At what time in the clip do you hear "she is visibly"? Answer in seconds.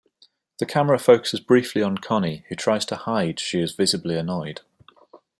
3.39-4.15